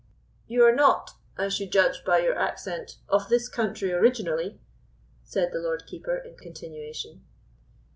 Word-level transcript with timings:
"You 0.47 0.63
are 0.63 0.73
not, 0.73 1.11
I 1.37 1.47
should 1.49 1.71
judge 1.71 2.03
by 2.03 2.21
your 2.21 2.35
accent, 2.35 2.95
of 3.07 3.29
this 3.29 3.47
country 3.47 3.91
originally?" 3.91 4.59
said 5.23 5.51
the 5.51 5.59
Lord 5.59 5.85
Keeper, 5.85 6.17
in 6.17 6.35
continuation. 6.37 7.23